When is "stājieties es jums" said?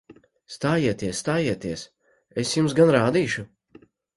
1.25-2.77